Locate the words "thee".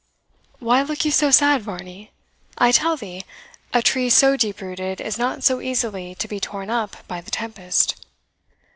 2.97-3.23